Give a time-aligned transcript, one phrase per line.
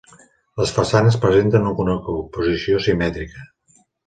[0.61, 3.47] Les façanes presenten una composició simètrica.